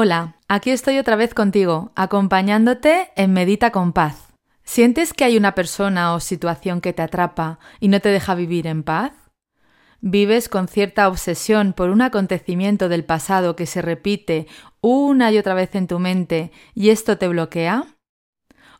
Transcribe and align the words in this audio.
Hola, 0.00 0.36
aquí 0.46 0.70
estoy 0.70 0.96
otra 0.98 1.16
vez 1.16 1.34
contigo, 1.34 1.90
acompañándote 1.96 3.10
en 3.16 3.32
Medita 3.32 3.72
con 3.72 3.92
Paz. 3.92 4.28
¿Sientes 4.62 5.12
que 5.12 5.24
hay 5.24 5.36
una 5.36 5.56
persona 5.56 6.14
o 6.14 6.20
situación 6.20 6.80
que 6.80 6.92
te 6.92 7.02
atrapa 7.02 7.58
y 7.80 7.88
no 7.88 7.98
te 7.98 8.10
deja 8.10 8.36
vivir 8.36 8.68
en 8.68 8.84
paz? 8.84 9.10
¿Vives 10.00 10.48
con 10.48 10.68
cierta 10.68 11.08
obsesión 11.08 11.72
por 11.72 11.90
un 11.90 12.00
acontecimiento 12.00 12.88
del 12.88 13.04
pasado 13.04 13.56
que 13.56 13.66
se 13.66 13.82
repite 13.82 14.46
una 14.80 15.32
y 15.32 15.38
otra 15.38 15.54
vez 15.54 15.74
en 15.74 15.88
tu 15.88 15.98
mente 15.98 16.52
y 16.74 16.90
esto 16.90 17.18
te 17.18 17.26
bloquea? 17.26 17.96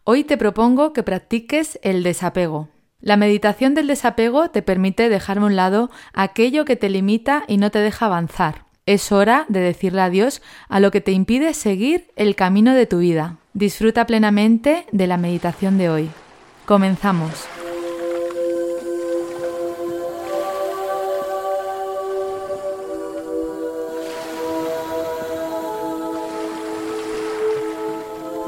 Hoy 0.05 0.23
te 0.23 0.37
propongo 0.37 0.93
que 0.93 1.03
practiques 1.03 1.81
el 1.83 2.05
desapego. 2.05 2.69
La 3.01 3.17
meditación 3.17 3.75
del 3.75 3.89
desapego 3.89 4.51
te 4.51 4.63
permite 4.63 5.09
dejar 5.09 5.39
a 5.39 5.47
un 5.47 5.57
lado 5.57 5.91
aquello 6.13 6.65
que 6.65 6.77
te 6.77 6.89
limita 6.89 7.43
y 7.49 7.57
no 7.57 7.73
te 7.73 7.81
deja 7.81 8.07
avanzar. 8.07 8.68
Es 8.89 9.13
hora 9.13 9.45
de 9.51 9.61
decirle 9.61 10.01
adiós 10.01 10.41
a 10.71 10.81
lo 10.81 10.91
que 10.91 11.03
te 11.03 11.13
impide 11.13 11.53
seguir 11.53 12.11
el 12.17 12.35
camino 12.35 12.73
de 12.73 12.87
tu 12.87 13.01
vida. 13.01 13.37
Disfruta 13.53 14.07
plenamente 14.07 14.87
de 14.93 15.07
la 15.07 15.19
meditación 15.19 15.77
de 15.77 15.91
hoy. 15.91 16.11
Comenzamos. 16.65 17.58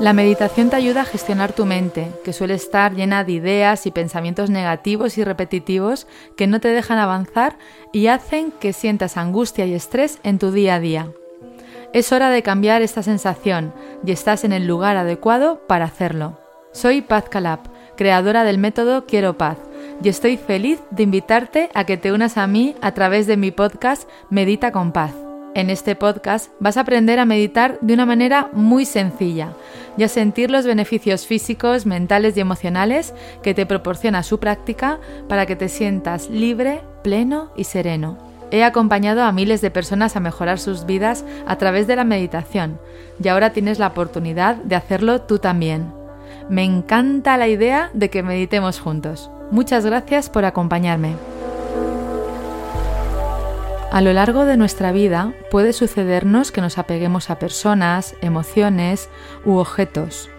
La 0.00 0.14
meditación 0.14 0.70
te 0.70 0.76
ayuda 0.76 1.02
a 1.02 1.04
gestionar 1.04 1.52
tu 1.52 1.66
mente, 1.66 2.10
que 2.24 2.32
suele 2.32 2.54
estar 2.54 2.94
llena 2.94 3.22
de 3.22 3.32
ideas 3.32 3.84
y 3.84 3.90
pensamientos 3.90 4.48
negativos 4.48 5.18
y 5.18 5.24
repetitivos 5.24 6.06
que 6.38 6.46
no 6.46 6.58
te 6.58 6.68
dejan 6.68 6.98
avanzar 6.98 7.58
y 7.92 8.06
hacen 8.06 8.50
que 8.50 8.72
sientas 8.72 9.18
angustia 9.18 9.66
y 9.66 9.74
estrés 9.74 10.18
en 10.22 10.38
tu 10.38 10.52
día 10.52 10.76
a 10.76 10.80
día. 10.80 11.12
Es 11.92 12.12
hora 12.12 12.30
de 12.30 12.42
cambiar 12.42 12.80
esta 12.80 13.02
sensación 13.02 13.74
y 14.02 14.12
estás 14.12 14.44
en 14.44 14.52
el 14.52 14.66
lugar 14.66 14.96
adecuado 14.96 15.66
para 15.66 15.84
hacerlo. 15.84 16.38
Soy 16.72 17.02
Paz 17.02 17.28
Calab, 17.28 17.60
creadora 17.94 18.44
del 18.44 18.56
método 18.56 19.04
Quiero 19.04 19.36
Paz, 19.36 19.58
y 20.02 20.08
estoy 20.08 20.38
feliz 20.38 20.80
de 20.90 21.02
invitarte 21.02 21.68
a 21.74 21.84
que 21.84 21.98
te 21.98 22.12
unas 22.12 22.38
a 22.38 22.46
mí 22.46 22.74
a 22.80 22.94
través 22.94 23.26
de 23.26 23.36
mi 23.36 23.50
podcast 23.50 24.08
Medita 24.30 24.72
con 24.72 24.92
Paz. 24.92 25.12
En 25.54 25.68
este 25.68 25.96
podcast 25.96 26.52
vas 26.60 26.76
a 26.76 26.82
aprender 26.82 27.18
a 27.18 27.24
meditar 27.24 27.78
de 27.80 27.94
una 27.94 28.06
manera 28.06 28.50
muy 28.52 28.84
sencilla 28.84 29.52
y 29.96 30.04
a 30.04 30.08
sentir 30.08 30.48
los 30.48 30.64
beneficios 30.64 31.26
físicos, 31.26 31.86
mentales 31.86 32.36
y 32.36 32.40
emocionales 32.40 33.14
que 33.42 33.52
te 33.52 33.66
proporciona 33.66 34.22
su 34.22 34.38
práctica 34.38 35.00
para 35.28 35.46
que 35.46 35.56
te 35.56 35.68
sientas 35.68 36.30
libre, 36.30 36.82
pleno 37.02 37.50
y 37.56 37.64
sereno. 37.64 38.16
He 38.52 38.62
acompañado 38.62 39.24
a 39.24 39.32
miles 39.32 39.60
de 39.60 39.72
personas 39.72 40.14
a 40.14 40.20
mejorar 40.20 40.60
sus 40.60 40.86
vidas 40.86 41.24
a 41.46 41.56
través 41.58 41.88
de 41.88 41.96
la 41.96 42.04
meditación 42.04 42.78
y 43.22 43.26
ahora 43.26 43.50
tienes 43.50 43.80
la 43.80 43.88
oportunidad 43.88 44.54
de 44.56 44.76
hacerlo 44.76 45.22
tú 45.22 45.40
también. 45.40 45.92
Me 46.48 46.62
encanta 46.62 47.36
la 47.36 47.48
idea 47.48 47.90
de 47.92 48.08
que 48.08 48.22
meditemos 48.22 48.78
juntos. 48.78 49.30
Muchas 49.50 49.84
gracias 49.84 50.30
por 50.30 50.44
acompañarme. 50.44 51.39
A 53.90 54.02
lo 54.02 54.12
largo 54.12 54.44
de 54.44 54.56
nuestra 54.56 54.92
vida 54.92 55.34
puede 55.50 55.72
sucedernos 55.72 56.52
que 56.52 56.60
nos 56.60 56.78
apeguemos 56.78 57.28
a 57.28 57.40
personas, 57.40 58.14
emociones 58.20 59.08
u 59.44 59.56
objetos. 59.56 60.30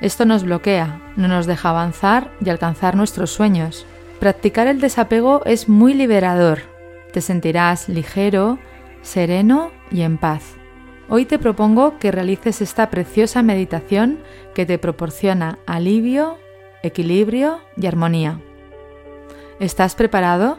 Esto 0.00 0.24
nos 0.24 0.44
bloquea, 0.44 1.12
no 1.14 1.28
nos 1.28 1.46
deja 1.46 1.68
avanzar 1.68 2.32
y 2.42 2.48
alcanzar 2.48 2.96
nuestros 2.96 3.30
sueños. 3.30 3.84
Practicar 4.20 4.68
el 4.68 4.80
desapego 4.80 5.42
es 5.44 5.68
muy 5.68 5.92
liberador. 5.92 6.60
Te 7.12 7.20
sentirás 7.20 7.90
ligero, 7.90 8.58
sereno 9.02 9.70
y 9.90 10.00
en 10.00 10.16
paz. 10.16 10.54
Hoy 11.10 11.26
te 11.26 11.38
propongo 11.38 11.98
que 11.98 12.10
realices 12.10 12.62
esta 12.62 12.88
preciosa 12.88 13.42
meditación 13.42 14.20
que 14.54 14.64
te 14.64 14.78
proporciona 14.78 15.58
alivio, 15.66 16.38
equilibrio 16.82 17.60
y 17.76 17.86
armonía. 17.86 18.40
¿Estás 19.60 19.94
preparado? 19.94 20.58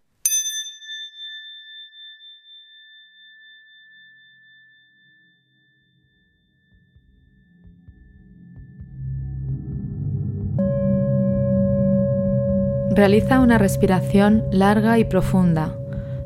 Realiza 12.93 13.39
una 13.39 13.57
respiración 13.57 14.43
larga 14.51 14.99
y 14.99 15.05
profunda, 15.05 15.77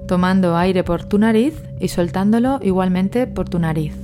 tomando 0.07 0.57
aire 0.57 0.83
por 0.83 1.03
tu 1.05 1.19
nariz 1.19 1.53
y 1.79 1.89
soltándolo 1.89 2.57
igualmente 2.59 3.27
por 3.27 3.47
tu 3.47 3.59
nariz. 3.59 3.95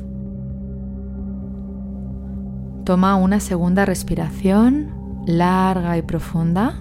Toma 2.84 3.16
una 3.16 3.40
segunda 3.40 3.84
respiración 3.86 4.92
larga 5.26 5.98
y 5.98 6.04
profunda. 6.04 6.76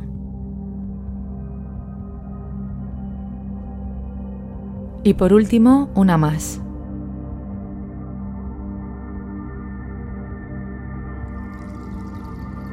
Y 5.03 5.15
por 5.15 5.33
último, 5.33 5.89
una 5.95 6.19
más. 6.19 6.61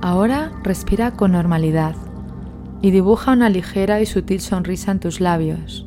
Ahora 0.02 0.52
respira 0.62 1.12
con 1.12 1.32
normalidad 1.32 1.96
y 2.82 2.92
dibuja 2.92 3.34
una 3.34 3.50
ligera 3.50 4.02
y 4.02 4.06
sutil 4.06 4.40
sonrisa 4.40 4.92
en 4.92 5.00
tus 5.00 5.20
labios. 5.20 5.86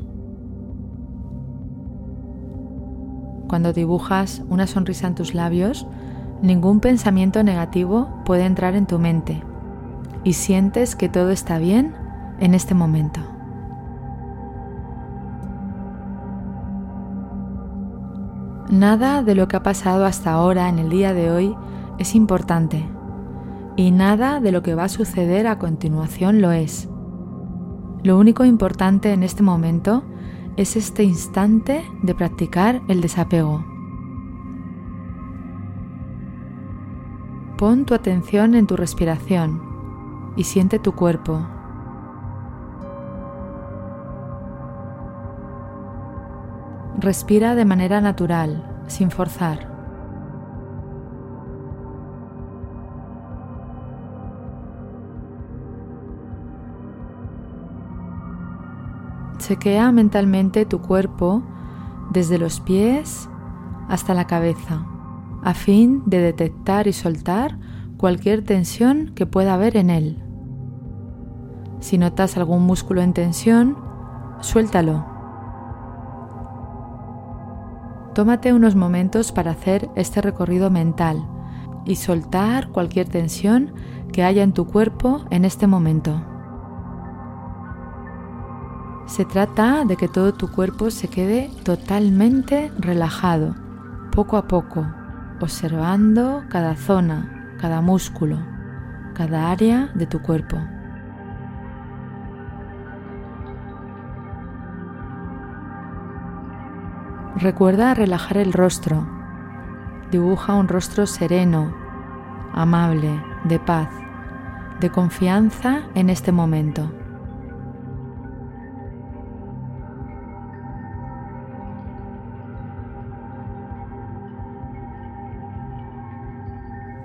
Cuando 3.49 3.73
dibujas 3.73 4.43
una 4.49 4.67
sonrisa 4.67 5.07
en 5.07 5.15
tus 5.15 5.35
labios, 5.35 5.87
ningún 6.43 6.81
pensamiento 6.81 7.43
negativo 7.43 8.09
puede 8.25 8.45
entrar 8.45 8.75
en 8.75 8.87
tu 8.87 8.99
mente 8.99 9.43
y 10.25 10.35
sientes 10.35 10.97
que 10.97 11.09
todo 11.09 11.31
está 11.31 11.59
bien 11.59 11.95
en 12.39 12.55
este 12.55 12.75
momento. 12.75 13.21
Nada 18.71 19.25
de 19.25 19.35
lo 19.35 19.49
que 19.49 19.57
ha 19.57 19.63
pasado 19.65 20.07
hasta 20.07 20.31
ahora 20.33 20.69
en 20.69 20.79
el 20.79 20.91
día 20.91 21.13
de 21.13 21.31
hoy 21.31 21.57
es 21.99 22.15
importante 22.15 22.87
y 23.81 23.93
nada 23.93 24.41
de 24.41 24.53
lo 24.53 24.63
que 24.63 24.75
va 24.75 24.85
a 24.85 24.89
suceder 24.91 25.47
a 25.47 25.59
continuación 25.59 26.43
lo 26.43 26.53
es. 26.53 26.87
Lo 28.03 28.19
único 28.19 28.45
importante 28.45 29.15
en 29.15 29.23
este 29.23 29.43
momento 29.43 30.05
es 30.59 30.77
este 30.77 31.03
instante 31.03 31.83
de 32.03 32.15
practicar 32.15 32.83
el 32.89 33.01
desapego. 33.01 33.65
Pon 37.57 37.87
tu 37.87 37.95
atención 37.95 38.55
en 38.55 38.67
tu 38.67 38.77
respiración 38.77 39.63
y 40.37 40.45
siente 40.45 40.79
tu 40.79 40.93
cuerpo. 40.93 41.41
Respira 46.99 47.55
de 47.55 47.65
manera 47.65 48.03
natural, 48.03 48.83
sin 48.89 49.11
forzar. 49.11 49.70
Chequea 59.51 59.91
mentalmente 59.91 60.65
tu 60.65 60.81
cuerpo 60.81 61.43
desde 62.13 62.39
los 62.39 62.61
pies 62.61 63.29
hasta 63.89 64.15
la 64.15 64.29
cabeza, 64.29 64.87
a 65.43 65.55
fin 65.55 66.05
de 66.07 66.21
detectar 66.21 66.87
y 66.87 66.93
soltar 66.93 67.59
cualquier 67.97 68.45
tensión 68.45 69.11
que 69.17 69.27
pueda 69.27 69.55
haber 69.55 69.77
en 69.77 69.91
él. 69.91 70.23
Si 71.81 71.99
notas 71.99 72.37
algún 72.37 72.63
músculo 72.63 73.03
en 73.03 73.13
tensión, 73.13 73.77
suéltalo. 74.39 75.05
Tómate 78.15 78.53
unos 78.53 78.77
momentos 78.77 79.33
para 79.33 79.51
hacer 79.51 79.91
este 79.97 80.23
recorrido 80.23 80.71
mental 80.71 81.27
y 81.85 81.97
soltar 81.97 82.69
cualquier 82.69 83.09
tensión 83.09 83.73
que 84.13 84.23
haya 84.23 84.45
en 84.45 84.53
tu 84.53 84.69
cuerpo 84.69 85.25
en 85.31 85.45
este 85.45 85.67
momento. 85.67 86.30
Se 89.11 89.25
trata 89.25 89.85
de 89.85 89.97
que 89.97 90.07
todo 90.07 90.33
tu 90.33 90.53
cuerpo 90.53 90.89
se 90.93 91.09
quede 91.09 91.51
totalmente 91.65 92.71
relajado, 92.79 93.57
poco 94.13 94.37
a 94.37 94.47
poco, 94.47 94.87
observando 95.41 96.45
cada 96.49 96.77
zona, 96.77 97.57
cada 97.61 97.81
músculo, 97.81 98.39
cada 99.15 99.51
área 99.51 99.91
de 99.95 100.07
tu 100.07 100.23
cuerpo. 100.23 100.59
Recuerda 107.35 107.95
relajar 107.95 108.37
el 108.37 108.53
rostro. 108.53 109.09
Dibuja 110.13 110.55
un 110.55 110.69
rostro 110.69 111.09
sereno, 111.09 111.75
amable, 112.53 113.21
de 113.43 113.59
paz, 113.59 113.89
de 114.79 114.89
confianza 114.89 115.81
en 115.97 116.11
este 116.11 116.31
momento. 116.31 117.00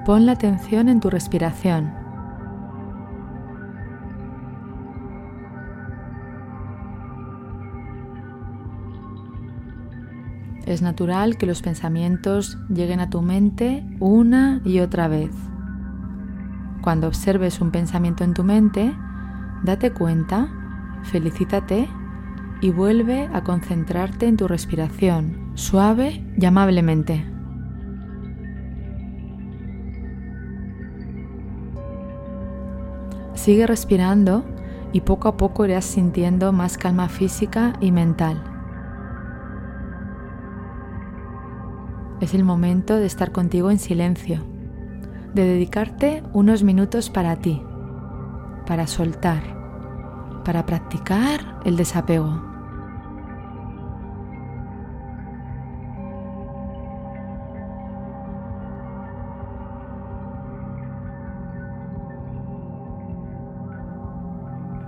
Pon 0.05 0.27
la 0.27 0.33
atención 0.33 0.87
en 0.87 0.99
tu 0.99 1.09
respiración. 1.09 1.91
Es 10.67 10.83
natural 10.83 11.37
que 11.37 11.47
los 11.47 11.63
pensamientos 11.63 12.59
lleguen 12.69 12.99
a 12.99 13.09
tu 13.09 13.23
mente 13.23 13.83
una 13.99 14.61
y 14.63 14.79
otra 14.79 15.07
vez. 15.07 15.31
Cuando 16.81 17.07
observes 17.07 17.59
un 17.59 17.71
pensamiento 17.71 18.23
en 18.23 18.35
tu 18.35 18.43
mente, 18.43 18.95
date 19.63 19.91
cuenta, 19.91 20.47
felicítate 21.01 21.87
y 22.61 22.69
vuelve 22.69 23.27
a 23.33 23.43
concentrarte 23.43 24.27
en 24.27 24.37
tu 24.37 24.47
respiración, 24.47 25.51
suave 25.55 26.23
y 26.37 26.45
amablemente. 26.45 27.34
Sigue 33.45 33.67
respirando 33.67 34.43
y 34.91 35.01
poco 35.01 35.27
a 35.27 35.37
poco 35.37 35.65
irás 35.65 35.85
sintiendo 35.85 36.51
más 36.51 36.79
calma 36.79 37.09
física 37.09 37.73
y 37.79 37.91
mental. 37.91 38.43
Es 42.21 42.33
el 42.33 42.43
momento 42.43 42.95
de 42.95 43.05
estar 43.05 43.31
contigo 43.31 43.69
en 43.69 43.77
silencio, 43.77 44.39
de 45.35 45.43
dedicarte 45.43 46.23
unos 46.33 46.63
minutos 46.63 47.11
para 47.11 47.35
ti, 47.35 47.61
para 48.65 48.87
soltar, 48.87 49.43
para 50.43 50.65
practicar 50.65 51.59
el 51.65 51.77
desapego. 51.77 52.54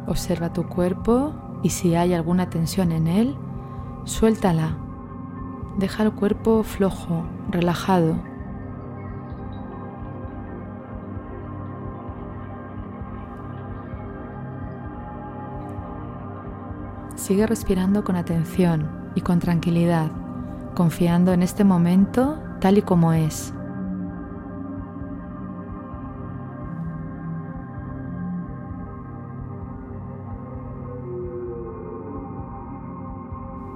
Observa 0.07 0.53
tu 0.53 0.67
cuerpo 0.67 1.33
y 1.63 1.69
si 1.69 1.95
hay 1.95 2.13
alguna 2.13 2.49
tensión 2.49 2.91
en 2.93 3.07
él, 3.07 3.35
suéltala. 4.05 4.77
Deja 5.77 6.03
el 6.03 6.13
cuerpo 6.13 6.63
flojo, 6.63 7.25
relajado. 7.51 8.15
Sigue 17.15 17.45
respirando 17.45 18.05
con 18.05 18.15
atención 18.15 19.11
y 19.13 19.21
con 19.21 19.39
tranquilidad, 19.39 20.09
confiando 20.73 21.33
en 21.33 21.43
este 21.43 21.65
momento 21.65 22.39
tal 22.61 22.77
y 22.77 22.81
como 22.81 23.11
es. 23.11 23.53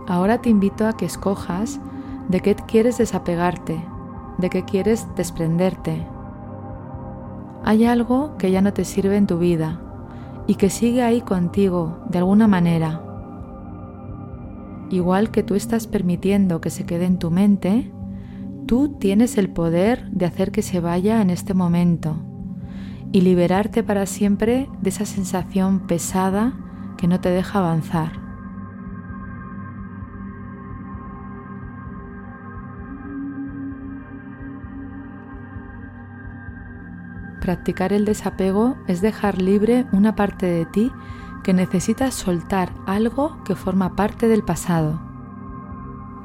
Ahora 0.07 0.41
te 0.41 0.49
invito 0.49 0.87
a 0.87 0.93
que 0.93 1.05
escojas 1.05 1.79
de 2.27 2.39
qué 2.39 2.55
quieres 2.55 2.97
desapegarte, 2.97 3.83
de 4.37 4.49
qué 4.49 4.63
quieres 4.63 5.07
desprenderte. 5.15 6.05
Hay 7.63 7.85
algo 7.85 8.37
que 8.37 8.51
ya 8.51 8.61
no 8.61 8.73
te 8.73 8.85
sirve 8.85 9.17
en 9.17 9.27
tu 9.27 9.37
vida 9.37 9.81
y 10.47 10.55
que 10.55 10.69
sigue 10.69 11.03
ahí 11.03 11.21
contigo 11.21 11.99
de 12.09 12.17
alguna 12.17 12.47
manera. 12.47 13.03
Igual 14.89 15.31
que 15.31 15.43
tú 15.43 15.55
estás 15.55 15.87
permitiendo 15.87 16.59
que 16.59 16.69
se 16.69 16.85
quede 16.85 17.05
en 17.05 17.19
tu 17.19 17.31
mente, 17.31 17.91
tú 18.65 18.97
tienes 18.99 19.37
el 19.37 19.49
poder 19.49 20.09
de 20.09 20.25
hacer 20.25 20.51
que 20.51 20.61
se 20.61 20.79
vaya 20.79 21.21
en 21.21 21.29
este 21.29 21.53
momento 21.53 22.17
y 23.11 23.21
liberarte 23.21 23.83
para 23.83 24.05
siempre 24.05 24.69
de 24.81 24.89
esa 24.89 25.05
sensación 25.05 25.81
pesada 25.81 26.53
que 26.97 27.07
no 27.07 27.19
te 27.19 27.29
deja 27.29 27.59
avanzar. 27.59 28.20
Practicar 37.51 37.91
el 37.91 38.05
desapego 38.05 38.77
es 38.87 39.01
dejar 39.01 39.41
libre 39.41 39.85
una 39.91 40.15
parte 40.15 40.45
de 40.45 40.65
ti 40.65 40.89
que 41.43 41.53
necesita 41.53 42.09
soltar 42.09 42.71
algo 42.87 43.43
que 43.43 43.57
forma 43.57 43.97
parte 43.97 44.29
del 44.29 44.41
pasado. 44.41 45.01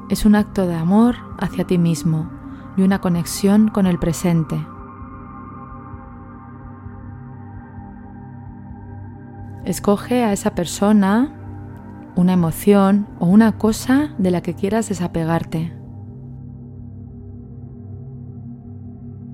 Es 0.09 0.25
un 0.25 0.35
acto 0.35 0.65
de 0.67 0.75
amor 0.75 1.17
hacia 1.37 1.67
ti 1.67 1.77
mismo 1.77 2.31
y 2.77 2.81
una 2.81 3.01
conexión 3.01 3.67
con 3.67 3.87
el 3.87 3.99
presente. 3.99 4.55
Escoge 9.65 10.23
a 10.23 10.31
esa 10.31 10.55
persona, 10.55 11.33
una 12.15 12.31
emoción 12.31 13.05
o 13.19 13.25
una 13.25 13.57
cosa 13.57 14.13
de 14.17 14.31
la 14.31 14.39
que 14.39 14.53
quieras 14.53 14.87
desapegarte. 14.87 15.76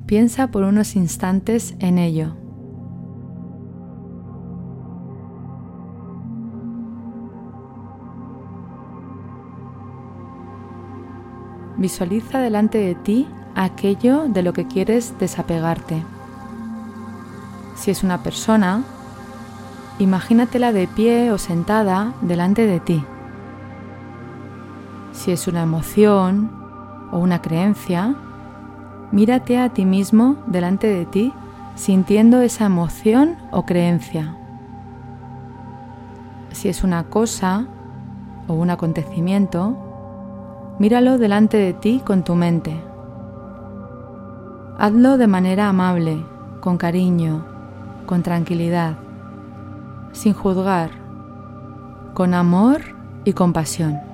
Piensa 0.06 0.48
por 0.48 0.64
unos 0.64 0.96
instantes 0.96 1.76
en 1.80 1.98
ello. 1.98 2.36
Visualiza 11.78 12.40
delante 12.40 12.78
de 12.78 12.96
ti 12.96 13.28
aquello 13.56 14.28
de 14.28 14.44
lo 14.44 14.54
que 14.54 14.68
quieres 14.68 15.18
desapegarte. 15.20 16.04
Si 17.76 17.92
es 17.92 18.04
una 18.04 18.24
persona, 18.24 18.84
imagínatela 20.00 20.72
de 20.72 20.88
pie 20.88 21.32
o 21.32 21.38
sentada 21.38 22.14
delante 22.22 22.68
de 22.68 22.80
ti. 22.80 23.04
Si 25.14 25.32
es 25.32 25.48
una 25.48 25.64
emoción 25.64 26.52
o 27.12 27.20
una 27.20 27.42
creencia, 27.42 28.16
Mírate 29.14 29.60
a 29.60 29.70
ti 29.70 29.86
mismo 29.86 30.38
delante 30.48 30.88
de 30.88 31.06
ti 31.06 31.32
sintiendo 31.76 32.42
esa 32.42 32.66
emoción 32.66 33.36
o 33.52 33.64
creencia. 33.64 34.36
Si 36.52 36.68
es 36.68 36.84
una 36.84 37.04
cosa 37.04 37.68
o 38.48 38.56
un 38.56 38.72
acontecimiento, 38.72 39.78
míralo 40.80 41.20
delante 41.20 41.58
de 41.58 41.74
ti 41.74 42.02
con 42.04 42.24
tu 42.24 42.34
mente. 42.34 42.76
Hazlo 44.80 45.20
de 45.20 45.28
manera 45.28 45.70
amable, 45.70 46.26
con 46.60 46.80
cariño, 46.80 47.46
con 48.08 48.24
tranquilidad, 48.24 48.96
sin 50.12 50.34
juzgar, 50.34 50.90
con 52.16 52.34
amor 52.34 52.82
y 53.26 53.34
compasión. 53.34 54.13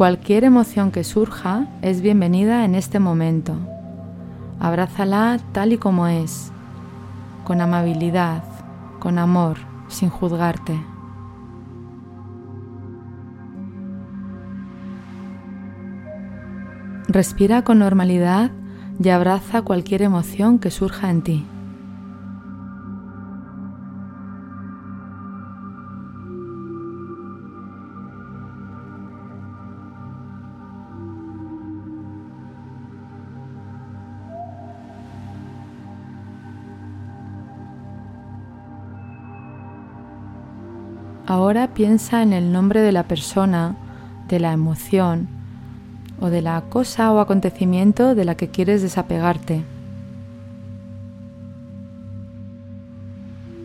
Cualquier 0.00 0.44
emoción 0.44 0.92
que 0.92 1.04
surja 1.04 1.66
es 1.82 2.00
bienvenida 2.00 2.64
en 2.64 2.74
este 2.74 2.98
momento. 2.98 3.54
Abrázala 4.58 5.38
tal 5.52 5.74
y 5.74 5.76
como 5.76 6.06
es, 6.06 6.50
con 7.44 7.60
amabilidad, 7.60 8.42
con 8.98 9.18
amor, 9.18 9.58
sin 9.88 10.08
juzgarte. 10.08 10.80
Respira 17.06 17.62
con 17.62 17.78
normalidad 17.78 18.52
y 19.04 19.10
abraza 19.10 19.60
cualquier 19.60 20.00
emoción 20.00 20.60
que 20.60 20.70
surja 20.70 21.10
en 21.10 21.20
ti. 21.20 21.46
Ahora 41.30 41.74
piensa 41.74 42.24
en 42.24 42.32
el 42.32 42.50
nombre 42.50 42.80
de 42.80 42.90
la 42.90 43.04
persona, 43.04 43.76
de 44.26 44.40
la 44.40 44.52
emoción 44.52 45.28
o 46.18 46.28
de 46.28 46.42
la 46.42 46.60
cosa 46.62 47.12
o 47.12 47.20
acontecimiento 47.20 48.16
de 48.16 48.24
la 48.24 48.34
que 48.34 48.48
quieres 48.48 48.82
desapegarte. 48.82 49.62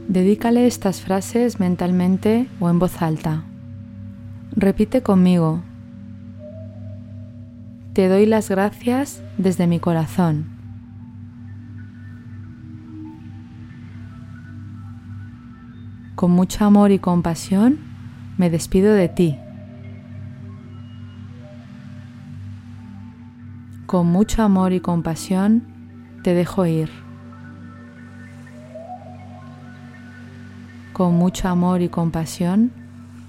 Dedícale 0.07 0.67
estas 0.67 1.01
frases 1.01 1.59
mentalmente 1.59 2.47
o 2.59 2.69
en 2.69 2.77
voz 2.77 3.01
alta. 3.01 3.45
Repite 4.51 5.01
conmigo. 5.01 5.63
Te 7.93 8.09
doy 8.09 8.27
las 8.27 8.47
gracias 8.47 9.23
desde 9.39 9.65
mi 9.65 9.79
corazón. 9.79 10.54
Con 16.15 16.31
mucho 16.31 16.63
amor 16.63 16.91
y 16.91 16.99
compasión 16.99 17.77
me 18.37 18.49
despido 18.49 18.93
de 18.93 19.09
ti. 19.09 19.37
Con 23.85 24.07
mucho 24.07 24.41
amor 24.41 24.71
y 24.71 24.79
compasión 24.79 25.63
te 26.23 26.33
dejo 26.33 26.65
ir. 26.65 26.89
Con 30.93 31.15
mucho 31.15 31.49
amor 31.49 31.81
y 31.81 31.89
compasión 31.89 32.71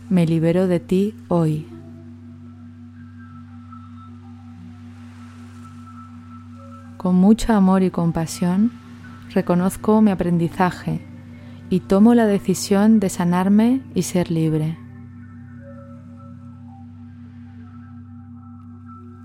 me 0.09 0.25
libero 0.25 0.69
de 0.69 0.79
ti 0.79 1.13
hoy. 1.27 1.67
Con 6.99 7.17
mucho 7.17 7.53
amor 7.53 7.83
y 7.83 7.91
compasión 7.91 8.71
reconozco 9.35 10.01
mi 10.01 10.13
aprendizaje 10.13 11.16
y 11.71 11.81
tomo 11.81 12.15
la 12.15 12.27
decisión 12.27 13.01
de 13.01 13.09
sanarme 13.09 13.83
y 13.95 14.03
ser 14.03 14.31
libre. 14.31 14.79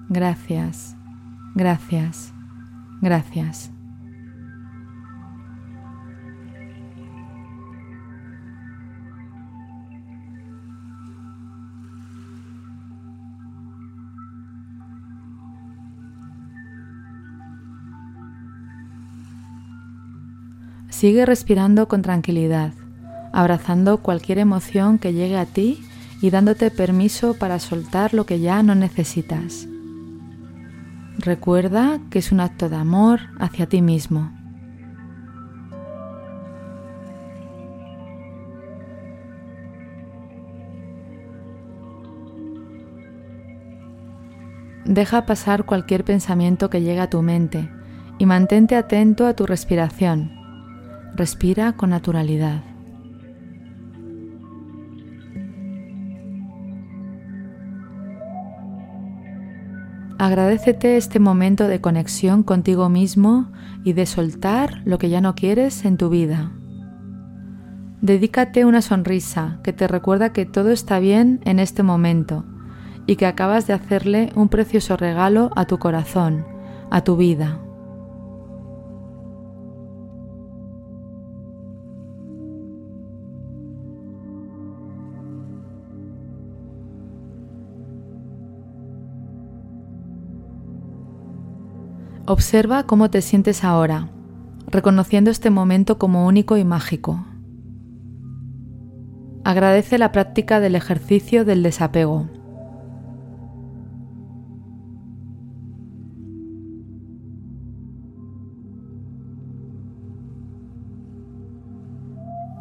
Gracias. 0.09 0.95
Gracias, 1.53 2.33
gracias. 3.01 3.71
Sigue 21.01 21.25
respirando 21.25 21.87
con 21.87 22.03
tranquilidad, 22.03 22.73
abrazando 23.33 24.03
cualquier 24.03 24.37
emoción 24.37 24.99
que 24.99 25.13
llegue 25.13 25.35
a 25.35 25.47
ti 25.47 25.83
y 26.21 26.29
dándote 26.29 26.69
permiso 26.69 27.33
para 27.33 27.57
soltar 27.57 28.13
lo 28.13 28.27
que 28.27 28.39
ya 28.39 28.61
no 28.61 28.75
necesitas. 28.75 29.67
Recuerda 31.17 31.99
que 32.11 32.19
es 32.19 32.31
un 32.31 32.39
acto 32.39 32.69
de 32.69 32.75
amor 32.75 33.19
hacia 33.39 33.65
ti 33.65 33.81
mismo. 33.81 34.31
Deja 44.85 45.25
pasar 45.25 45.65
cualquier 45.65 46.03
pensamiento 46.03 46.69
que 46.69 46.83
llegue 46.83 46.99
a 46.99 47.09
tu 47.09 47.23
mente 47.23 47.71
y 48.19 48.27
mantente 48.27 48.75
atento 48.75 49.25
a 49.25 49.33
tu 49.33 49.47
respiración. 49.47 50.40
Respira 51.15 51.73
con 51.73 51.89
naturalidad. 51.89 52.63
Agradecete 60.17 60.97
este 60.97 61.19
momento 61.19 61.67
de 61.67 61.81
conexión 61.81 62.43
contigo 62.43 62.89
mismo 62.89 63.51
y 63.83 63.93
de 63.93 64.05
soltar 64.05 64.81
lo 64.85 64.99
que 64.99 65.09
ya 65.09 65.19
no 65.19 65.33
quieres 65.33 65.83
en 65.83 65.97
tu 65.97 66.09
vida. 66.09 66.51
Dedícate 68.01 68.63
una 68.65 68.81
sonrisa 68.81 69.59
que 69.63 69.73
te 69.73 69.87
recuerda 69.87 70.31
que 70.31 70.45
todo 70.45 70.69
está 70.69 70.99
bien 70.99 71.41
en 71.43 71.59
este 71.59 71.83
momento 71.83 72.45
y 73.05 73.15
que 73.15 73.25
acabas 73.25 73.67
de 73.67 73.73
hacerle 73.73 74.31
un 74.35 74.47
precioso 74.47 74.95
regalo 74.95 75.51
a 75.55 75.65
tu 75.65 75.79
corazón, 75.79 76.45
a 76.89 77.03
tu 77.03 77.17
vida. 77.17 77.59
Observa 92.31 92.83
cómo 92.83 93.09
te 93.11 93.21
sientes 93.21 93.65
ahora, 93.65 94.07
reconociendo 94.67 95.29
este 95.29 95.49
momento 95.49 95.97
como 95.97 96.25
único 96.25 96.55
y 96.55 96.63
mágico. 96.63 97.25
Agradece 99.43 99.97
la 99.97 100.13
práctica 100.13 100.61
del 100.61 100.75
ejercicio 100.75 101.43
del 101.43 101.61
desapego. 101.61 102.29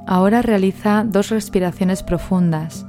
Ahora 0.04 0.42
realiza 0.42 1.04
dos 1.04 1.30
respiraciones 1.30 2.02
profundas 2.02 2.84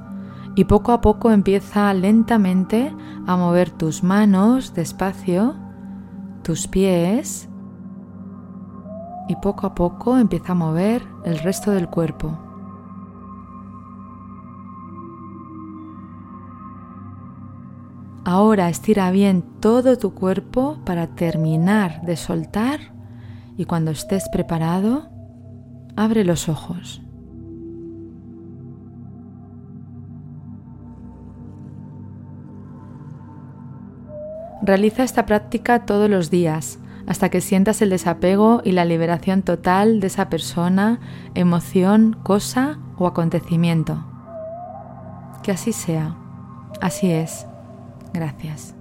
y 0.56 0.64
poco 0.64 0.94
a 0.94 1.02
poco 1.02 1.30
empieza 1.30 1.94
lentamente 1.94 2.92
a 3.28 3.38
mover 3.38 3.70
tus 3.70 4.02
manos 4.02 4.74
despacio 4.74 5.61
tus 6.42 6.68
pies 6.68 7.50
y 9.28 9.36
poco 9.38 9.68
a 9.68 9.76
poco 9.76 10.18
empieza 10.18 10.52
a 10.52 10.56
mover 10.56 11.04
el 11.26 11.40
resto 11.40 11.72
del 11.72 11.88
cuerpo. 11.88 12.38
Ahora 18.24 18.70
estira 18.70 19.10
bien 19.12 19.42
todo 19.60 19.98
tu 19.98 20.14
cuerpo 20.14 20.80
para 20.86 21.16
terminar 21.16 22.02
de 22.04 22.16
soltar 22.16 22.80
y 23.58 23.66
cuando 23.66 23.92
estés 23.92 24.30
preparado, 24.30 25.10
abre 25.96 26.24
los 26.24 26.48
ojos. 26.48 27.02
Realiza 34.64 35.04
esta 35.04 35.26
práctica 35.26 35.86
todos 35.86 36.10
los 36.10 36.30
días 36.30 36.80
hasta 37.08 37.30
que 37.30 37.42
sientas 37.42 37.82
el 37.82 37.90
desapego 37.90 38.62
y 38.64 38.72
la 38.72 38.86
liberación 38.86 39.42
total 39.42 40.00
de 40.00 40.08
esa 40.08 40.30
persona, 40.30 41.00
emoción, 41.34 42.18
cosa 42.24 42.80
o 42.98 43.08
acontecimiento. 43.08 44.06
Que 45.44 45.52
así 45.52 45.74
sea. 45.74 46.16
Así 46.80 47.12
es. 47.12 47.48
Gracias. 48.14 48.76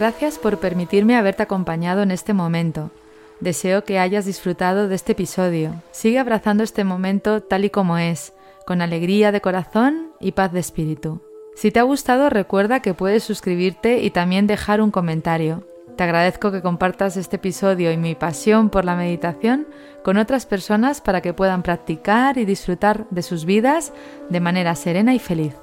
Gracias 0.00 0.38
por 0.38 0.56
permitirme 0.56 1.14
haberte 1.14 1.42
acompañado 1.42 2.00
en 2.00 2.10
este 2.10 2.32
momento. 2.32 2.90
Deseo 3.38 3.84
que 3.84 3.98
hayas 3.98 4.24
disfrutado 4.24 4.88
de 4.88 4.94
este 4.94 5.12
episodio. 5.12 5.74
Sigue 5.90 6.18
abrazando 6.18 6.62
este 6.62 6.84
momento 6.84 7.42
tal 7.42 7.66
y 7.66 7.70
como 7.70 7.98
es, 7.98 8.32
con 8.64 8.80
alegría 8.80 9.30
de 9.30 9.42
corazón 9.42 10.12
y 10.18 10.32
paz 10.32 10.54
de 10.54 10.60
espíritu. 10.60 11.20
Si 11.54 11.70
te 11.70 11.80
ha 11.80 11.82
gustado, 11.82 12.30
recuerda 12.30 12.80
que 12.80 12.94
puedes 12.94 13.24
suscribirte 13.24 13.98
y 13.98 14.08
también 14.08 14.46
dejar 14.46 14.80
un 14.80 14.90
comentario. 14.90 15.68
Te 15.98 16.04
agradezco 16.04 16.50
que 16.50 16.62
compartas 16.62 17.18
este 17.18 17.36
episodio 17.36 17.92
y 17.92 17.98
mi 17.98 18.14
pasión 18.14 18.70
por 18.70 18.86
la 18.86 18.96
meditación 18.96 19.66
con 20.02 20.16
otras 20.16 20.46
personas 20.46 21.02
para 21.02 21.20
que 21.20 21.34
puedan 21.34 21.62
practicar 21.62 22.38
y 22.38 22.46
disfrutar 22.46 23.04
de 23.10 23.20
sus 23.20 23.44
vidas 23.44 23.92
de 24.30 24.40
manera 24.40 24.74
serena 24.76 25.12
y 25.12 25.18
feliz. 25.18 25.54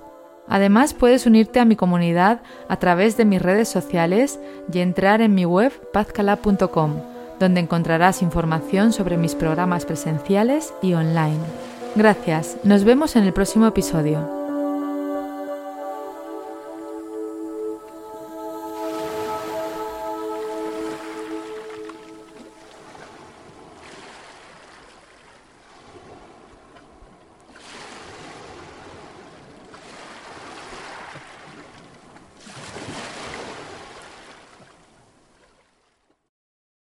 Además, 0.50 0.94
puedes 0.94 1.26
unirte 1.26 1.60
a 1.60 1.66
mi 1.66 1.76
comunidad 1.76 2.42
a 2.70 2.78
través 2.78 3.18
de 3.18 3.26
mis 3.26 3.42
redes 3.42 3.70
sociales 3.70 4.40
y 4.72 4.80
entrar 4.80 5.22
en 5.22 5.36
mi 5.36 5.46
web 5.46 5.72
pazcala.com, 5.92 6.94
donde 7.40 7.60
encontrarás 7.60 8.22
información 8.22 8.94
sobre 8.94 9.18
mis 9.18 9.36
programas 9.36 9.86
presenciales 9.86 10.74
y 10.82 10.94
online. 10.94 11.40
Gracias, 11.96 12.58
nos 12.64 12.84
vemos 12.84 13.16
en 13.16 13.24
el 13.24 13.34
próximo 13.34 13.68
episodio. 13.68 14.37